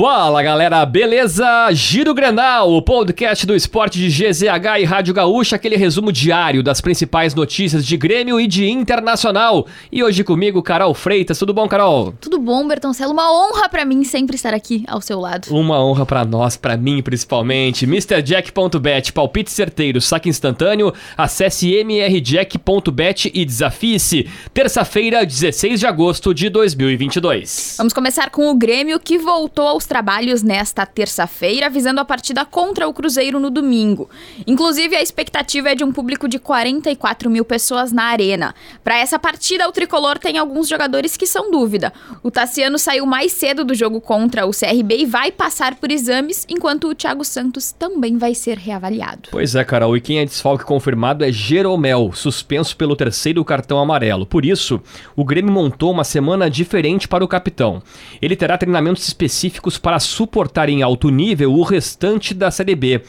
[0.00, 1.70] Fala galera, beleza?
[1.72, 6.80] Giro Grenal, o podcast do esporte de GZH e Rádio Gaúcha, aquele resumo diário das
[6.80, 9.66] principais notícias de Grêmio e de Internacional.
[9.92, 11.38] E hoje comigo, Carol Freitas.
[11.38, 12.14] Tudo bom, Carol?
[12.18, 13.12] Tudo bom, Bertoncelo?
[13.12, 15.48] Uma honra para mim sempre estar aqui ao seu lado.
[15.50, 17.84] Uma honra para nós, para mim principalmente.
[17.84, 20.94] MrJack.bet, palpite certeiro, saque instantâneo.
[21.14, 24.30] Acesse mrjack.bet e desafie-se.
[24.54, 27.74] Terça-feira, 16 de agosto de 2022.
[27.76, 32.44] Vamos começar com o Grêmio que voltou ao aos trabalhos nesta terça-feira, visando a partida
[32.44, 34.08] contra o Cruzeiro no domingo.
[34.46, 38.54] Inclusive, a expectativa é de um público de 44 mil pessoas na arena.
[38.84, 41.92] Para essa partida, o tricolor tem alguns jogadores que são dúvida.
[42.22, 46.46] O Tassiano saiu mais cedo do jogo contra o CRB e vai passar por exames,
[46.48, 49.30] enquanto o Thiago Santos também vai ser reavaliado.
[49.32, 54.24] Pois é, Carol, e quem é desfalque confirmado é Jeromel, suspenso pelo terceiro cartão amarelo.
[54.24, 54.80] Por isso,
[55.16, 57.82] o Grêmio montou uma semana diferente para o capitão.
[58.22, 63.02] Ele terá treinamentos específicos para suportar em alto nível o restante da Série B.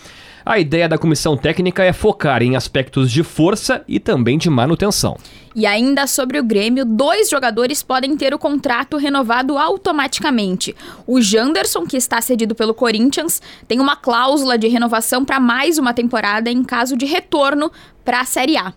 [0.45, 5.15] A ideia da comissão técnica é focar em aspectos de força e também de manutenção.
[5.54, 10.76] E ainda sobre o Grêmio, dois jogadores podem ter o contrato renovado automaticamente.
[11.05, 15.93] O Janderson, que está cedido pelo Corinthians, tem uma cláusula de renovação para mais uma
[15.93, 17.71] temporada em caso de retorno
[18.04, 18.73] para a Série A.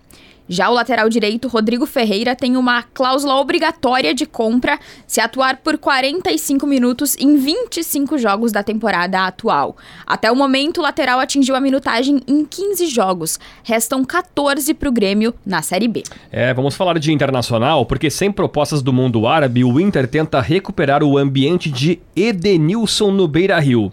[0.46, 5.78] Já o lateral direito, Rodrigo Ferreira, tem uma cláusula obrigatória de compra se atuar por
[5.78, 9.74] 45 minutos em 25 jogos da temporada atual.
[10.06, 13.40] Até o momento, o lateral atingiu a minutagem em 15 jogos.
[13.62, 16.02] Restam 14 para o Grêmio na Série B.
[16.30, 21.02] É, vamos falar de internacional, porque sem propostas do mundo árabe, o Inter tenta recuperar
[21.02, 23.90] o ambiente de Edenilson no Beira Rio.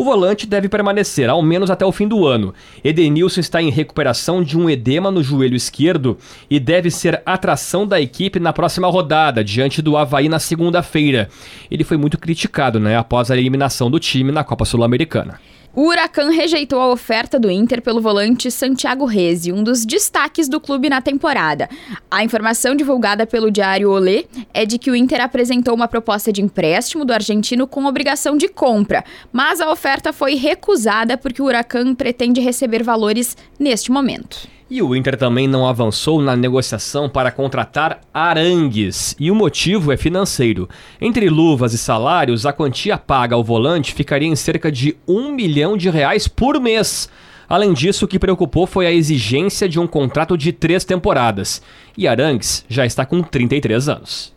[0.00, 2.54] O volante deve permanecer ao menos até o fim do ano.
[2.82, 6.16] Edenilson está em recuperação de um edema no joelho esquerdo
[6.48, 11.28] e deve ser atração da equipe na próxima rodada, diante do Havaí na segunda-feira.
[11.70, 15.38] Ele foi muito criticado né, após a eliminação do time na Copa Sul-Americana.
[15.72, 20.60] O Huracan rejeitou a oferta do Inter pelo volante Santiago Rezi, um dos destaques do
[20.60, 21.68] clube na temporada.
[22.10, 26.42] A informação divulgada pelo diário Olé é de que o Inter apresentou uma proposta de
[26.42, 31.94] empréstimo do argentino com obrigação de compra, mas a oferta foi recusada porque o Huracan
[31.94, 34.48] pretende receber valores neste momento.
[34.70, 39.96] E o Inter também não avançou na negociação para contratar Arangues, e o motivo é
[39.96, 40.68] financeiro.
[41.00, 45.76] Entre luvas e salários, a quantia paga ao volante ficaria em cerca de um milhão
[45.76, 47.10] de reais por mês.
[47.48, 51.60] Além disso, o que preocupou foi a exigência de um contrato de três temporadas.
[51.98, 54.32] E Arangues já está com 33 anos.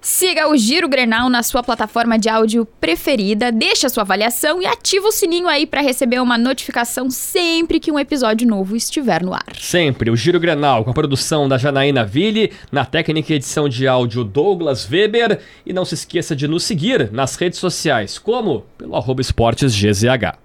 [0.00, 5.08] Siga o Giro Grenal na sua plataforma de áudio preferida, deixa sua avaliação e ativa
[5.08, 9.56] o sininho aí para receber uma notificação sempre que um episódio novo estiver no ar.
[9.58, 13.88] Sempre o Giro Grenal com a produção da Janaína Ville, na técnica e edição de
[13.88, 18.94] áudio Douglas Weber e não se esqueça de nos seguir nas redes sociais, como pelo
[18.94, 20.38] arroba esportes GZH.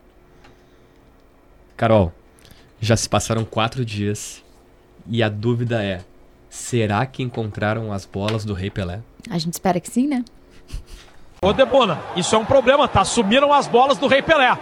[1.78, 2.12] Carol,
[2.81, 4.44] já se passaram quatro dias
[5.08, 6.02] e a dúvida é,
[6.53, 9.02] será que encontraram as bolas do Rei Pelé?
[9.28, 10.24] A gente espera que sim, né?
[11.41, 13.03] Ô Debona, isso é um problema, tá?
[13.03, 14.56] Sumiram as bolas do Rei Pelé.